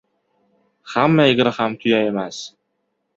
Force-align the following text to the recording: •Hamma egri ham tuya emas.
•Hamma 0.93 1.25
egri 1.33 1.53
ham 1.57 1.75
tuya 1.83 1.99
emas. 2.09 2.41